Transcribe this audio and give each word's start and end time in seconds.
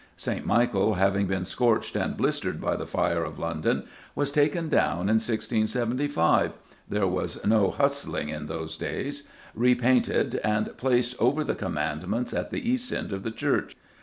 '"St. 0.27 0.43
Michael, 0.47 0.95
having 0.95 1.27
been 1.27 1.45
scorched 1.45 1.95
and 1.95 2.17
blistered 2.17 2.59
by 2.59 2.75
the 2.75 2.87
Fire 2.87 3.23
of 3.23 3.37
London, 3.37 3.83
was 4.15 4.31
taken 4.31 4.67
down 4.67 5.01
in 5.01 5.17
1675 5.21 6.53
there 6.89 7.05
was 7.05 7.37
no 7.45 7.69
"hustling" 7.69 8.29
in 8.29 8.47
those 8.47 8.77
days 8.77 9.27
repainted, 9.53 10.37
and 10.43 10.75
placed 10.75 11.13
"over 11.19 11.43
the 11.43 11.53
Commandments 11.53 12.33
at 12.33 12.49
the 12.49 12.67
east 12.67 12.91
end 12.91 13.13
of 13.13 13.21
the 13.21 13.29
church." 13.29 13.77